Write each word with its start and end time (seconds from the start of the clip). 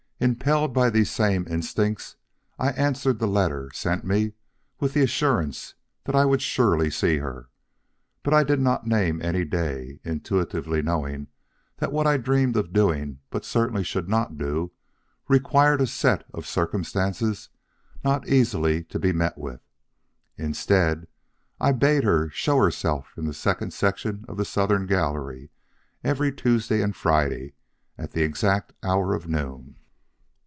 Impelled 0.23 0.71
by 0.71 0.87
these 0.91 1.09
same 1.09 1.47
instincts, 1.47 2.15
I 2.59 2.73
answered 2.73 3.17
the 3.17 3.25
letter 3.27 3.71
sent 3.73 4.03
me 4.05 4.33
with 4.79 4.93
the 4.93 5.01
assurance 5.01 5.73
that 6.03 6.13
I 6.15 6.25
would 6.25 6.43
surely 6.43 6.91
see 6.91 7.17
her, 7.17 7.49
but 8.21 8.31
I 8.31 8.43
did 8.43 8.59
not 8.59 8.85
name 8.85 9.19
any 9.23 9.45
day, 9.45 9.99
intuitively 10.03 10.83
knowing 10.83 11.25
that 11.77 11.91
what 11.91 12.05
I 12.05 12.17
dreamed 12.17 12.55
of 12.55 12.71
doing 12.71 13.17
but 13.31 13.43
certainly 13.43 13.83
should 13.83 14.07
not 14.07 14.37
do 14.37 14.71
required 15.27 15.81
a 15.81 15.87
certain 15.87 16.19
set 16.21 16.23
of 16.35 16.45
circumstances 16.45 17.49
not 18.03 18.27
easily 18.27 18.83
to 18.83 18.99
be 18.99 19.11
met 19.11 19.39
with. 19.39 19.61
Instead, 20.37 21.07
I 21.59 21.71
bade 21.71 22.03
her 22.03 22.29
show 22.29 22.59
herself 22.59 23.11
in 23.17 23.25
the 23.25 23.33
second 23.33 23.73
section 23.73 24.25
of 24.27 24.37
the 24.37 24.45
southern 24.45 24.85
gallery, 24.85 25.49
every 26.03 26.31
Tuesday 26.31 26.83
and 26.83 26.95
Friday 26.95 27.55
at 27.97 28.11
the 28.11 28.21
exact 28.21 28.71
hour 28.83 29.15
of 29.15 29.27
noon. 29.27 29.77